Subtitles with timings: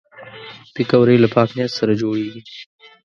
[0.73, 2.41] پکورې له پاک نیت سره جوړېږي